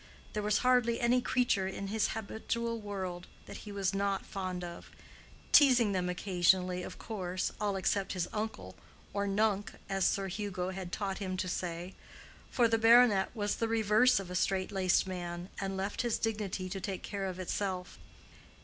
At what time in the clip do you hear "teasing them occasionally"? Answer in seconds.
5.51-6.81